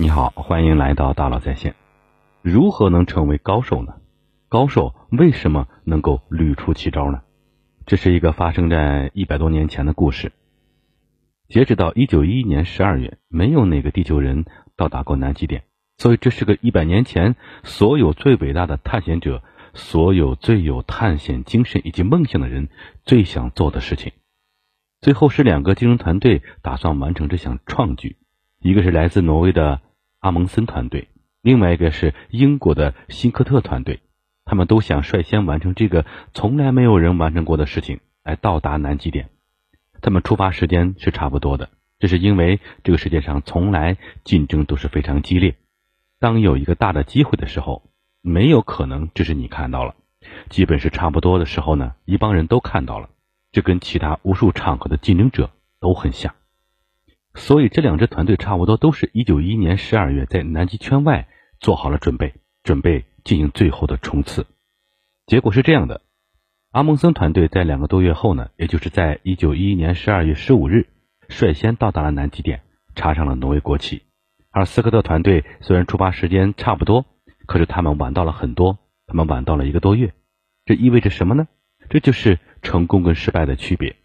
[0.00, 1.74] 你好，欢迎来到大佬在线。
[2.40, 3.94] 如何能成为高手呢？
[4.48, 7.22] 高手为什么能够屡出奇招呢？
[7.84, 10.30] 这是一个发生在一百多年前的故事。
[11.48, 14.44] 截止到一九一一年十二月，没有哪个地球人
[14.76, 15.64] 到达过南极点，
[15.96, 17.34] 所以这是个一百年前
[17.64, 19.42] 所有最伟大的探险者、
[19.74, 22.68] 所有最有探险精神以及梦想的人
[23.02, 24.12] 最想做的事情。
[25.00, 28.16] 最后是两个竞争团队打算完成这项创举，
[28.60, 29.80] 一个是来自挪威的。
[30.20, 31.08] 阿蒙森团队，
[31.42, 34.00] 另外一个是英国的辛克特团队，
[34.44, 36.04] 他们都想率先完成这个
[36.34, 39.28] 从来没有人完成过的事情，来到达南极点。
[40.00, 45.56] 他们出发时间是差不多的，这是因为这个世界上从来竞争都是非常激烈。
[46.18, 47.82] 当有一个大的机会的时候，
[48.20, 49.94] 没有可能只是你看到了，
[50.48, 53.08] 基本是差不多的时候呢，一帮人都看到了，
[53.52, 55.50] 这跟其他无数场合的竞争者
[55.80, 56.34] 都很像。
[57.38, 61.28] 所以这两支团队差不多都是一九一一年十二月在南极圈外
[61.60, 64.46] 做好了准备，准备进行最后的冲刺。
[65.24, 66.02] 结果是这样的：
[66.72, 70.88] 阿蒙森团队在两个多月后呢，也就是在一九一一年十二月十五日，
[71.28, 72.62] 率先到达了南极点，
[72.94, 74.02] 插上了挪威国旗。
[74.50, 77.06] 而斯科特团队虽然出发时间差不多，
[77.46, 80.12] 可是他们晚到了很多，他们晚到了一个多月。
[80.64, 81.46] 这意味着什么呢？
[81.88, 83.96] 这就是成功跟失败的区别。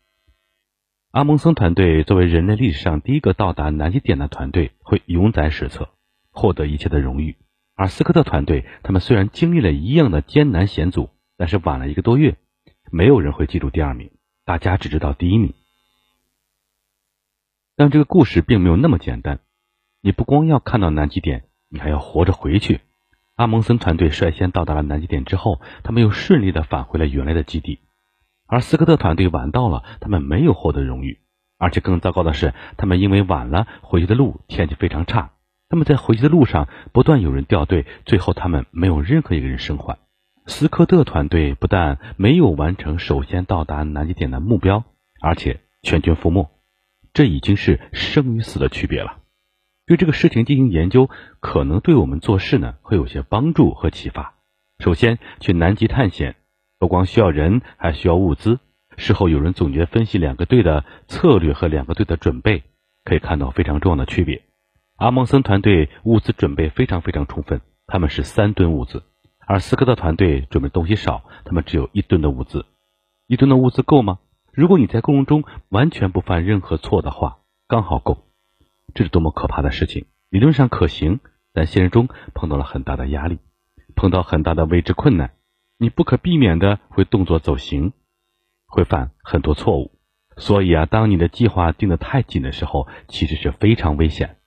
[1.13, 5.89] 阿蒙森团队作为人类历史上第一个到达南极点的团队，会永载史册，
[6.31, 7.37] 获得一切的荣誉。
[7.75, 12.37] 而斯科特团队，他们虽然经历了一样的艰难险阻，但是晚了一个多月，
[12.91, 14.09] 没有人会记住第二名，
[14.43, 15.53] 大家只知道第一名。
[17.75, 19.39] 但这个故事并没有那么简单，
[20.01, 22.81] 你不光要看到南极点，你还要活着回去。
[23.35, 27.81] 阿蒙森团队率先到达了南极点之后，他们又顺利的返回了原来的基地。
[28.53, 31.17] 而斯科特团队晚到了，他们没有获得荣誉，
[31.57, 35.31] 而且更糟糕的是，他们因为晚了回去的路天气非常差，
[35.69, 39.97] 他们在回去的路上不断有人掉队，最后他们没有任何一个人生还。
[40.45, 44.83] 斯科特团队不但没有完成首先到达南极点的目标，
[45.19, 46.51] 而且全军覆没，
[47.11, 49.17] 这已经是生与死的区别了。
[49.87, 51.09] 对这个事情进行研究，
[51.39, 54.35] 可能对我们做事呢会有些帮助和启发。
[54.77, 56.35] 首先，去南极探险。
[56.83, 58.59] 不光需要人，还需要物资。
[58.97, 62.63] 事后有人总结分析两个队的策略和两个队的准备，
[63.05, 64.43] 可以看到非常重要的区别。
[64.97, 68.99] 阿蒙森团队物资准备非常非常充分，他们是三吨物资；
[69.47, 72.65] 而斯科特团队准备东西少，他们只有一吨的物资。
[73.27, 74.19] 一吨的物资够吗？
[74.51, 77.37] 如果你在过程中完全不犯任何错的话，
[77.69, 78.25] 刚好够。
[78.93, 80.07] 这是多么可怕的事情！
[80.29, 81.21] 理论上可行，
[81.53, 83.39] 但现实中碰到了很大的压力，
[83.95, 85.31] 碰到很大的未知困难。
[85.77, 87.93] 你不可避免的会动作走形，
[88.67, 89.91] 会犯很多错误，
[90.37, 94.37] 所以啊，当你的计划定的太紧的时候，其实是非常危险。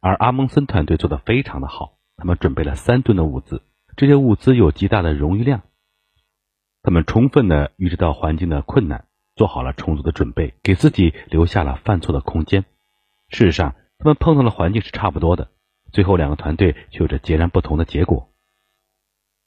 [0.00, 3.62] 而阿蒙森团队做的非常的好，他们准备了三吨的物资，
[3.96, 5.62] 这些物资有极大的荣誉量。
[6.82, 9.04] 他们充分的预知到环境的困难，
[9.36, 12.64] 做好了充足的准备，给自己留下了犯错的空间。
[13.28, 15.52] 事实上，他们碰到的环境是差不多的，
[15.92, 18.31] 最后两个团队却有着截然不同的结果。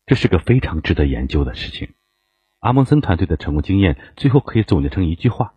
[0.06, 1.94] 这是个非常值得研究的事情。
[2.60, 5.56] 阿蒙森团队的成功经验最后可以总结成一句话：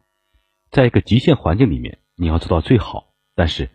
[0.70, 3.70] 在一个极限环境里面，你要做到最好，但是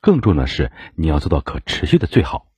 [0.00, 2.52] 更重要的是你要做到可持续的最好。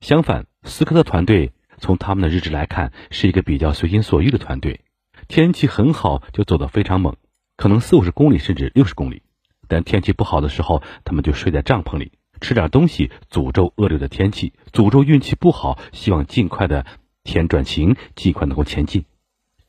[0.00, 4.84] 相反，斯科特团队从他们的日志来看，是一个比较随心所欲的团队。
[5.28, 7.16] 天气很好就走得非常猛，
[7.56, 9.22] 可能四五十公里甚至六十公里；
[9.68, 12.12] 但天气不好的时候，他们就睡在帐篷里。
[12.40, 16.86] 吃点东西，诅咒恶劣的天气，诅咒运气不好，希望尽快的
[17.22, 19.04] 天转晴，尽快能够前进。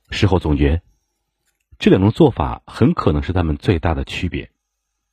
[0.10, 0.82] 事后总结，
[1.80, 4.50] 这两种做法很可能是他们最大的区别。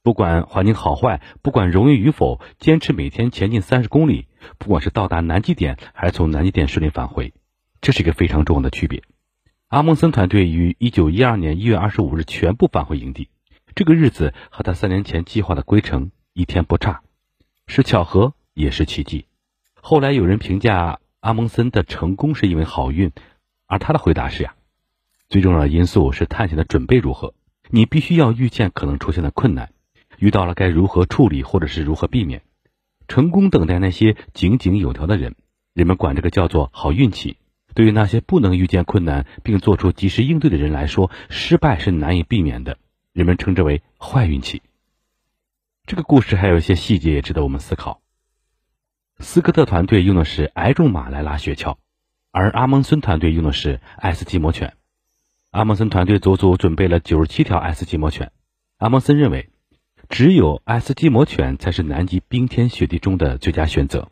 [0.02, 4.26] 不管环境好坏，不管容易与否，坚持每天前进三十公里，
[4.58, 7.34] 不管是到达南极点，还是从南极点顺利返回，
[7.80, 9.02] 这是一个非常重要的区别。
[9.66, 13.28] 阿蒙森团队于一九一二年一月二十五日全部返回营地，
[13.74, 17.02] 这个日子和他三年前计划的归程一天不差。
[17.68, 19.26] 是巧合，也是奇迹。
[19.80, 23.12] 后来有人评价阿蒙森的成功是因为好运，
[23.66, 24.54] 而他的回答是呀，
[25.28, 27.34] 最重要的因素是探险的准备如何。
[27.70, 29.70] 你必须要预见可能出现的困难，
[30.18, 32.42] 遇到了该如何处理，或者是如何避免。
[33.06, 35.34] 成功等待那些井井有条的人，
[35.74, 37.36] 人们管这个叫做好运气。
[37.74, 42.78] 对于那些不能预见困难并做出及时应对的人来说，失败是难以避免的，
[43.12, 44.62] 人们称之为坏运气。
[45.88, 48.02] 这个故事还有一些细节也值得我们思考。
[49.20, 51.78] 斯科特团队用的是矮种马来拉雪橇，
[52.30, 54.76] 而阿蒙森团队用的是爱斯基摩犬。
[55.50, 58.32] 阿蒙森团队足足准备了九十七条爱斯基摩犬。
[58.76, 59.48] 阿蒙森认为，
[60.10, 64.10] 只有爱斯基摩犬才是南极冰天雪地中的最佳选择。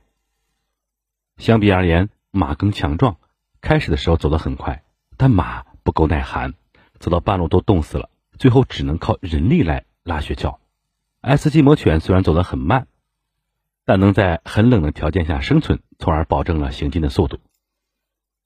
[1.37, 3.19] 相比而言，马更强壮，
[3.61, 4.83] 开始的时候走得很快，
[5.19, 6.55] 但马不够耐寒，
[6.99, 8.09] 走到半路都冻死了，
[8.39, 10.57] 最后只能靠人力来拉雪橇。
[11.27, 12.87] 爱斯基摩犬虽然走得很慢，
[13.85, 17.41] 但能在很冷的条件下生存，从而保证了行进的速度。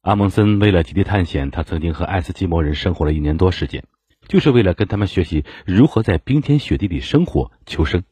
[0.00, 3.84] 阿蒙森为了极地探险，他曾经和爱斯基摩人生活了一年多时间，
[4.28, 8.02] 就是为了跟他们学习如何在冰天雪地里生活求生。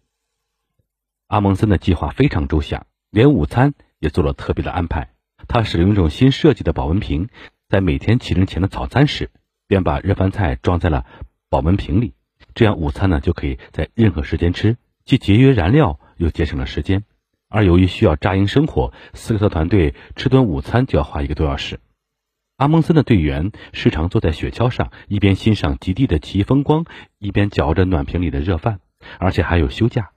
[1.28, 5.14] 阿蒙森的计划非常周详，连午餐也做了特别的安排。
[5.48, 7.30] 他使用一种新设计的保温瓶，
[7.70, 9.30] 在每天起床前的早餐时，
[9.66, 11.06] 便把热饭菜装在了
[11.48, 12.12] 保温瓶里，
[12.58, 17.04] 这样午餐呢就可以在任何时间吃，既节约燃料又节省了时间。
[17.48, 21.78] 而由于需要扎营生火，斯科特团队吃顿午餐就要花一个多小时。
[22.56, 26.84] 阿蒙森的队员时常坐在雪橇上，一边欣赏极地的奇异风光，
[27.20, 28.80] 一边嚼着暖瓶里的热饭，
[29.20, 30.10] 而且还有休假。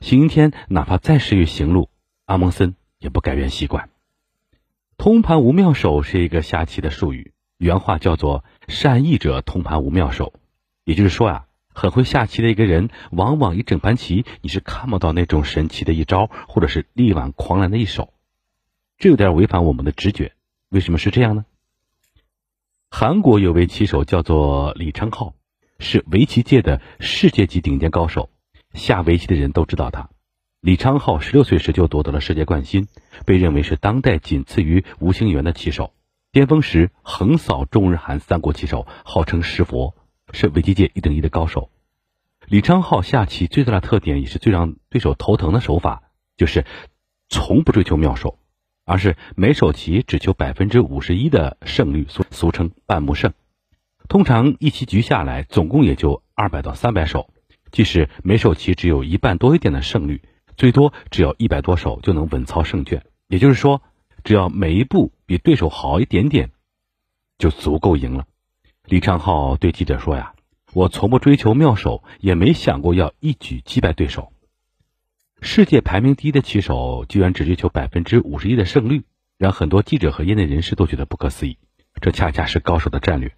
[0.00, 1.88] 星期天哪怕再适于行路，
[2.26, 3.88] 阿蒙森也不改变习惯。
[4.98, 10.34] 通盘无妙手是一个下棋的术语，原话叫做“善弈者通盘无妙手”，
[10.84, 11.45] 也就是说啊。
[11.76, 18.14] 很会下棋的一个人，往往一整盘棋你是看不到那种神奇的一招，或者是力挽狂澜的一手，
[18.96, 20.32] 这有点违反我们的直觉。
[20.70, 21.44] 为什么是这样呢？
[22.90, 25.34] 韩国有位棋手叫做李昌镐，
[25.78, 28.30] 是围棋界的世界级顶尖高手，
[28.72, 30.08] 下围棋的人都知道他。
[30.62, 32.88] 李昌镐十六岁时就夺得了世界冠军，
[33.26, 35.92] 被认为是当代仅次于吴清源的棋手，
[36.32, 39.94] 巅峰时横扫中日韩三国棋手，号称石佛。
[40.32, 41.70] 是围棋界一等一的高手，
[42.46, 46.02] 李昌镐下棋最大的特点，也是最让对手头疼的手法，
[46.36, 46.64] 就是
[47.28, 48.38] 从不追求妙手，
[48.84, 53.32] 而是每手棋只求百分之五十一的胜率，俗俗称半目胜。
[54.08, 57.30] 通常一棋局下来，总共也就二百到三百手，
[57.72, 60.22] 即使每手棋只有一半多一点的胜率，
[60.56, 63.04] 最多只要一百多手就能稳操胜券。
[63.28, 63.82] 也就是说，
[64.22, 66.50] 只要每一步比对手好一点点，
[67.38, 68.26] 就足够赢了。
[68.86, 70.34] 李昌镐对记者说：“呀，
[70.72, 74.32] 我从不追求妙手，也没想过要一举击败对手。
[75.40, 79.02] 世界排名第一的棋手居然只追求百分之五十一的胜率，
[79.38, 81.58] 让很多记者和业内人士都觉得不可思议。
[82.00, 83.34] 这恰恰是高手的战略。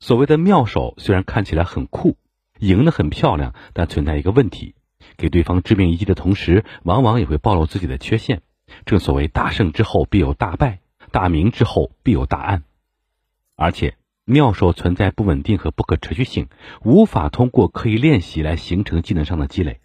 [0.00, 2.16] 所谓的妙手虽然看起来很酷，
[2.58, 4.74] 赢得很漂亮，但存在一个问题：
[5.18, 8.40] 给对方致命一击的同时，往往也会暴露自己的缺陷。
[8.86, 10.80] 正所谓大胜之后必有大败，
[11.10, 12.62] 大明之后必有大暗，
[13.54, 16.48] 而且。”妙手存在不稳定和不可持续性，
[16.84, 19.80] 无法通过刻意练习来形成技能上的积累。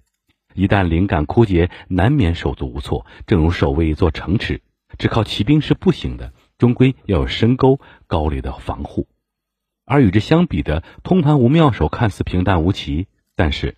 [0.53, 3.05] 一旦灵感枯竭，难免手足无措。
[3.25, 4.61] 正如守卫一座城池，
[4.99, 9.07] 只靠骑兵是不行的，终归要有深沟高垒的防护。
[9.85, 13.75] 而与之相比的通盘无妙手，看似平淡无奇，但是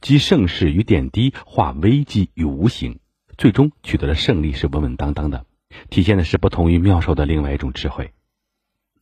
[0.00, 2.98] 积盛世与点滴，化危机与无形，
[3.36, 5.44] 最终取得的胜利是稳稳当当的，
[5.90, 8.12] 体现的是不同于妙手的另外一种智慧。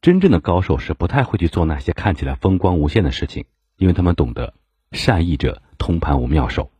[0.03, 3.45] 真正的高手是不太会去做那些看起来风光无限的事情，
[3.77, 4.55] 因为他们懂得
[4.93, 6.71] 善意者通盘无妙手。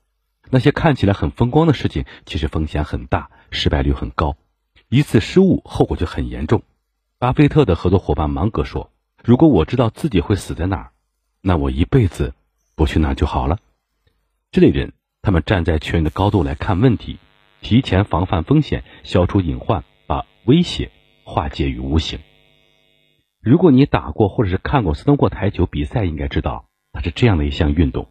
[0.49, 4.39] 那些看起来很风光的事情，其实风险很大，失败率很高，
[4.89, 6.63] 一次失误后果就很严重。
[7.19, 8.91] 巴菲特的合作伙伴芒格说
[9.23, 10.91] ：“如果我知道自己会死在哪儿，
[11.43, 12.33] 那我一辈子
[12.75, 13.59] 不去那儿就好了。”
[14.51, 17.19] 这类人，他们站在确认的高度来看问题，
[17.61, 20.91] 提前防范风险，消除隐患，把威胁
[21.23, 22.19] 化解于无形。
[23.43, 28.09] 如果你打过或者是看过斯诺克台球比赛，应该知道它是这样的一项运动。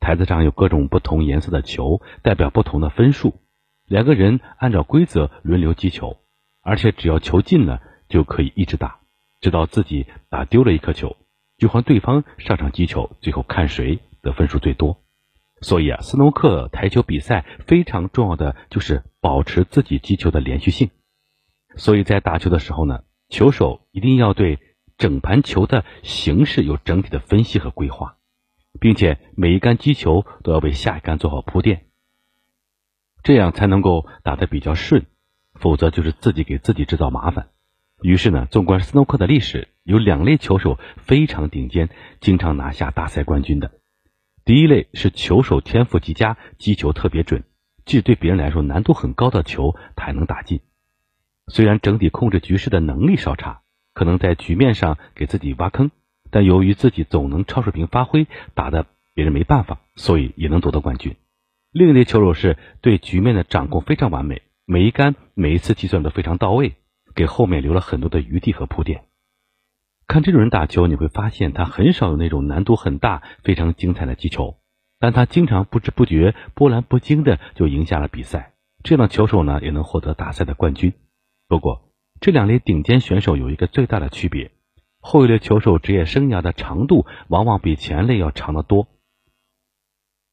[0.00, 3.34] 台子上有各种不同颜色的球，代表不同的分数。
[3.86, 6.16] 两个人按照规则轮流击球，
[6.62, 9.00] 而且只要球进了就可以一直打，
[9.42, 11.18] 直到自己打丢了一颗球，
[11.58, 14.96] 就换对方上场击球，最后看谁得分数最多。
[15.60, 20.88] 所以啊，斯诺克台球比赛非常重要的就是保持自己击球的连续性。
[21.76, 23.00] 所以在打球的时候呢。
[23.34, 24.60] 球手一定要对
[24.96, 28.16] 整盘球的形式有整体的分析和规划，
[28.78, 31.86] 并且每一杆击球都要为下一杆做好铺垫，
[33.24, 35.06] 这样才能够打得比较顺，
[35.54, 37.48] 否则就是自己给自己制造麻烦。
[38.02, 41.88] 于是呢，纵观斯诺克的历史，有两类球手非常顶尖，
[42.20, 43.72] 经常拿下大赛冠军的。
[44.44, 47.42] 第一类是球手天赋极佳，击球特别准，
[47.84, 50.60] 即对别人来说难度很高的球，他还能打进。
[51.46, 53.60] 虽然整体控制局势的能力稍差，
[53.92, 55.90] 可能在局面上给自己挖坑，
[56.30, 61.16] 但由于自己总能超水平发挥，打得别人没办法，所以也能夺得冠军。
[61.70, 66.76] 另一类球手是对局面的掌控非常完美，每一杆每一次计算都非常到位，
[67.14, 69.04] 给后面留了很多的余地和铺垫。
[70.06, 74.56] 看这种人打球，你会发现他很少有那种难度很大、非常精彩的击球，
[74.98, 78.54] 但他经常不知不觉、波澜不惊的就赢下了比赛。
[78.82, 80.92] 这样的球手呢，也能获得大赛的冠军。
[81.54, 81.88] 不过，
[82.20, 84.50] 这两类顶尖选手有一个最大的区别：
[84.98, 88.88] 后一类球手职业生涯的长度往往比前类要长得多，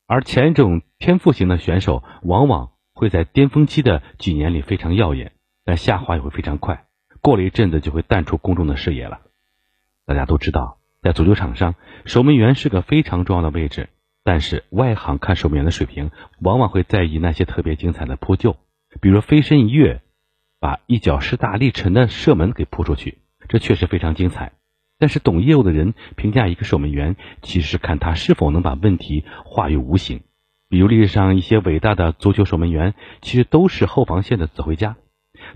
[0.08, 6.88] 而前一种天赋型的选手往往会在巅峰期的几年里非常耀眼，但下滑也会非常快，
[7.22, 9.22] 过了一阵子就会淡出公众的视野了。
[10.08, 13.90] 大家都知道，在足球场上，守门员是个非常重要的位置。
[14.24, 16.10] 但是外行看守门员的水平，
[16.40, 18.56] 往往会在意那些特别精彩的扑救，
[19.02, 20.02] 比如飞身一跃，
[20.62, 23.18] 把一脚势大力沉的射门给扑出去，
[23.50, 24.54] 这确实非常精彩。
[25.00, 30.22] 但是懂业务的人评价一个守门员，其实是看他是否能把问题化于无形。
[30.70, 34.98] 比如历史上一些伟大的足球守门员，其实都是后防线的指挥家，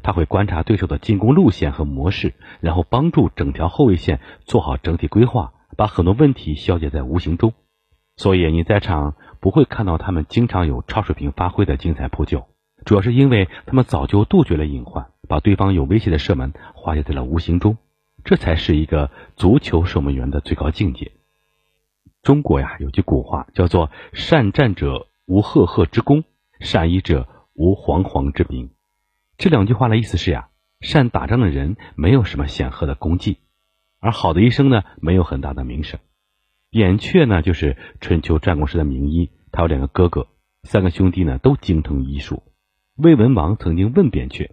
[0.01, 7.53] 他会观察对手的进攻路线和模式，然后帮助整条后卫线做好整体规划，把很多问题消解在无形中。
[8.17, 12.47] 所以你在场不会看到他们经常有超水平发挥的精彩扑救，
[12.85, 17.77] 主要是因为他们早就杜绝了隐患，把对方有威胁的射门化解在了无形中，
[18.23, 21.11] 这才是一个足球守门员的最高境界。
[22.21, 26.23] 中国呀有句古话叫做“善战者无赫赫之功，
[26.59, 28.69] 善医者无惶惶之名”。
[29.37, 30.49] 这两句话的意思是呀，
[30.79, 33.39] 善打仗的人没有什么显赫的功绩，
[33.99, 35.99] 而好的医生呢没有很大的名声。
[36.69, 39.31] 扁鹊呢，就是春秋战国时的名医。
[39.51, 40.27] 他有两个哥哥，
[40.63, 42.43] 三个兄弟呢都精通医术。
[42.95, 44.51] 魏文王曾经问扁鹊：“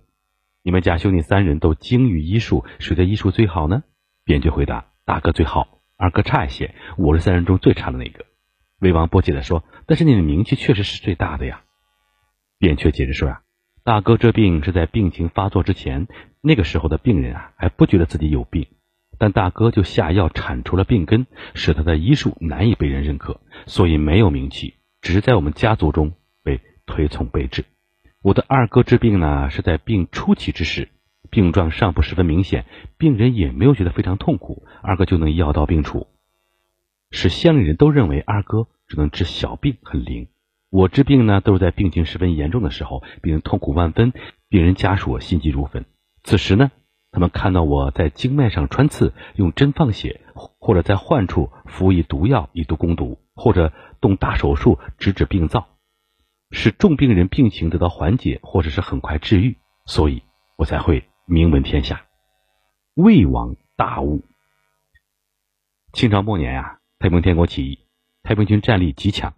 [0.64, 3.84] 你们家兄弟三人都精于医术，谁的医术最好呢？”
[4.26, 8.24] 扁鹊回答：“大哥最好，二哥差一些，我是三人中最差的那个。”
[8.82, 11.62] 魏王不解地说：“但是你的名气确实是最大的呀。”
[12.58, 13.42] 扁鹊解释说：“呀，
[13.84, 16.08] 大哥这病是在病情发作之前，
[16.40, 18.66] 那个时候的病人啊还不觉得自己有病。”
[19.18, 27.64] 但大哥就下药铲除了病根，使他的医术难以被人认可，所以没有名气，只是在我们家族中被推崇备至。
[28.22, 30.90] 我的二哥治病呢，是在病初期之时，
[31.28, 36.06] 病状尚不十分明显，病人也没有觉得非常痛苦，二哥就能药到病除，
[37.10, 40.28] 使乡里人都认为二哥只能治小病，很灵。
[40.70, 44.12] 我治病呢，都是在病情十分严重的时候，病人痛苦万分，
[44.48, 45.84] 病人家属心急如焚，
[46.22, 46.70] 此时呢。
[47.14, 55.68] 他们看到我在经脉上穿刺，用针放血，或者在患处服以毒药以毒攻毒，或者动大手术直指病灶，
[56.52, 59.56] 使重病人病情得到缓解，或者是很快治愈，
[59.86, 60.22] 所以
[60.56, 62.04] 我才会名闻天下。
[62.94, 64.22] 魏王大悟。
[65.94, 67.78] 清朝末年呀，太平天国起义，
[68.22, 69.34] 太平军战力极强，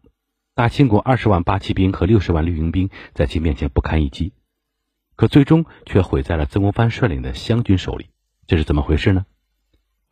[0.54, 4.32] 大清国二十万八旗兵和六十万绿营兵在其面前不堪一击。
[5.16, 8.10] 可最终却毁在了曾国藩率领的湘军手里，
[8.48, 9.24] 这是怎么回事呢？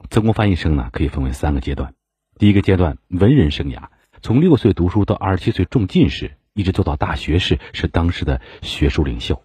[0.09, 1.94] 曾国藩一生呢，可以分为三个阶段。
[2.38, 3.88] 第一个阶段，文人生涯，
[4.21, 9.42] 从六岁读书到二十七岁中进士，一直做到大学士，是当时的学术领袖。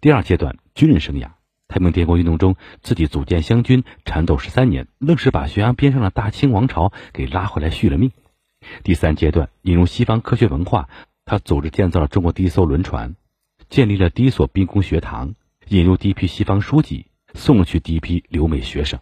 [0.00, 1.30] 第二阶段，军人生涯，
[1.68, 8.12] 太平天国运动中自己组建湘军，缠斗十三年，愣是把悬崖边上的大清王朝给拉回来续了命。
[8.84, 10.88] 第三阶段，引入西方科学文化，
[11.24, 13.14] 他组织建造了中国第一艘轮船。
[13.70, 15.34] 建立了第一所兵工学堂，
[15.68, 19.00] 引入第一批西方书籍，送去第一批留美学生。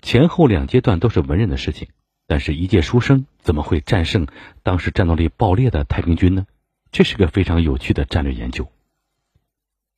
[0.00, 1.88] 前后两阶段都是文人的事情，
[2.26, 4.26] 但是一介书生怎么会战胜
[4.62, 6.46] 当时战斗力爆裂的太平军呢？
[6.92, 8.68] 这是个非常有趣的战略研究。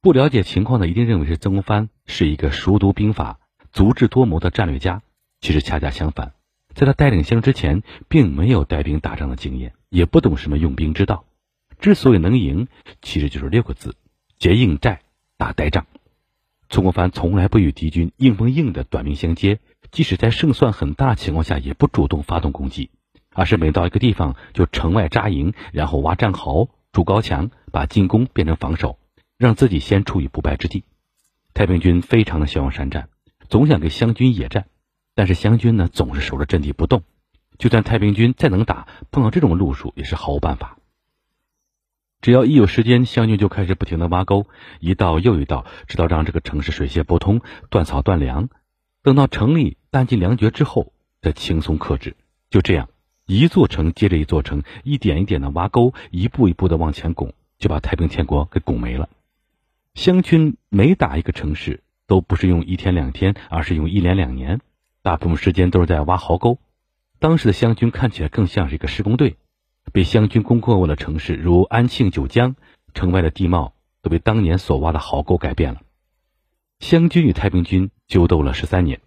[0.00, 3.38] 不了解情况的一定认为是曾国藩是一个熟读兵法、
[3.72, 5.02] 足智多谋的战略家。
[5.40, 6.34] 其实恰恰相反，
[6.72, 11.24] 在他带领湘之前，并没有带兵打仗的经验，也不懂什么用兵之道。
[11.80, 12.68] 之所以能赢，
[13.00, 13.96] 其实就是六个字：
[14.38, 15.00] 结硬寨，
[15.36, 15.86] 打呆仗。
[16.68, 19.58] 曾国藩从来不与敌军硬碰硬的短兵相接，
[19.90, 22.90] 即使在胜算很大的情况下，也不主动发动攻击，
[23.32, 28.98] 而是每到一个地方就城外扎营，然后挖战壕、筑高墙，把进攻变成防守，
[29.38, 30.84] 让自己先处于不败之地。
[31.54, 33.08] 太平军非常的向往山战，
[33.48, 34.66] 总想给湘军野战，
[35.14, 37.02] 但是湘军呢总是守着阵地不动，
[37.58, 40.76] 就算太平军再能打，碰到这种路数也是毫无办法。
[42.20, 44.46] 只要一有时间，湘军就开始不停的挖沟，
[44.78, 48.48] 一道又一道，直到让这个城市水泄不通、断草断粮。
[49.02, 52.14] 等到城里弹尽粮绝之后，再轻松克制。
[52.48, 52.88] 就这样，
[53.26, 59.08] 一座城接着一座城，一点一点的挖沟，一步一步的往前拱，就把太平天国给拱没了。
[59.94, 64.60] 湘军每打一个城市，都不是用一天两天，而是用一连两年，
[65.02, 66.58] 大部分时间都是在挖壕沟。
[67.18, 69.36] 当时的湘军看起来更像是一个施工队。
[69.92, 72.54] 被湘军攻克过的城市，如安庆、九江，
[72.94, 75.82] 城外的地貌都被当年所挖的壕沟改变了。
[76.78, 79.00] 湘军与太平军纠斗了十三年，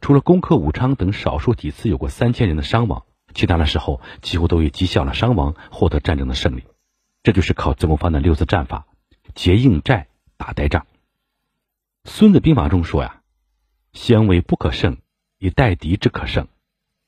[0.00, 3.04] 除了攻克武昌等少数几次有过三千人的伤亡，
[3.34, 6.64] 其他的时候几乎都以极小的伤亡获得战争的胜利。
[7.22, 8.86] 这就是靠曾国藩的六字战法：
[9.34, 10.82] 结硬寨，打呆仗。
[12.04, 13.20] 《孙子兵法》中说呀
[13.92, 14.98] ：“先为不可胜，
[15.38, 16.48] 以待敌之可胜。”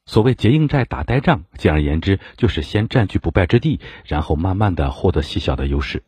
[0.09, 6.04] 所谓结硬寨、打呆仗，简而言之就是先占据不败之地，然后慢慢的获得细小的优势。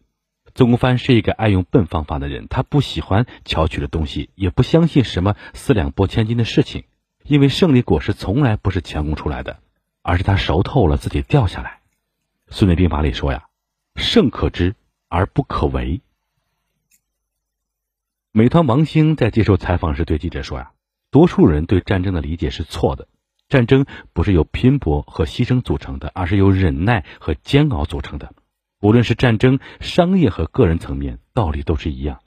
[0.55, 6.85] 曾国藩是一个爱用笨方法的人，他不喜欢巧取的东西，也不相信什么四两拨千斤的事情，
[7.25, 9.61] 因为胜利果实从来不是强攻出来的，
[10.09, 11.81] 而是他熟透了自己掉下来。
[12.57, 13.49] 《孙子兵法》里说呀
[13.95, 14.75] ：“胜可知
[15.09, 16.01] 而不可为。”
[18.33, 20.73] 美团王兴在接受采访时对记者说呀
[21.13, 23.07] ：“多数人对战争的理解是错的，
[23.51, 23.85] 战争
[24.15, 28.33] 不是由拼搏和牺牲组成的，而是由忍耐和煎熬组成的。”
[28.81, 32.21] 无论是战争、商业和个人层面，道理都是一样。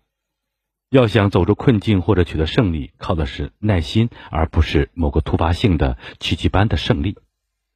[0.92, 7.18] 要想走出困境或者取得胜利，靠的是耐心，而不是某个突发性的奇迹般的胜利。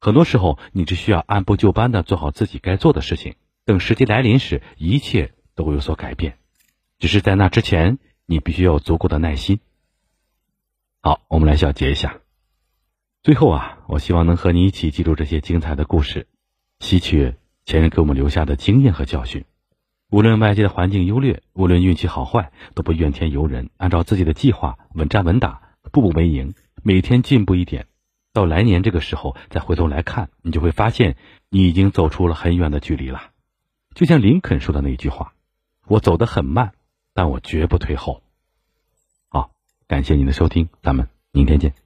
[0.00, 3.34] 很多时候，你只需要按部就班的做好自己该做的事情，
[3.64, 6.38] 等时机来临时，一切都会有所改变。
[6.98, 9.60] 只是在那之前，你必须要有足够的耐心。
[11.02, 12.20] 好，我们来小结一下。
[13.22, 16.26] 最后啊，我希望能和你一起记住这些精彩的故事，
[16.80, 17.34] 吸取。
[17.68, 19.44] 前人给我们留下的经验和教训，
[20.08, 27.88] 无论外界的环境优劣，无论运气好坏，都不怨天尤人，按照自己的计划稳扎稳打，步步为营，每天进步一点，
[28.36, 31.16] 到来年这个时候再回头来看，你就会发现
[31.48, 33.30] 你已经走出了很远的距离了。
[33.94, 35.32] 就像林肯说的那句话
[35.88, 36.72] ：“我走得很慢，
[37.14, 38.22] 但我绝不退后。”
[39.32, 39.52] 好，
[39.88, 41.85] 感谢您的收听，咱们明天见。